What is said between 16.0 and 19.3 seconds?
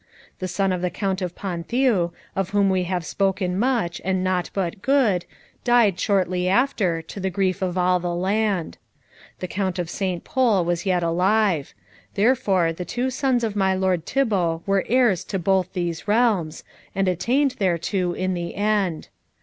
realms, and attained thereto in the end.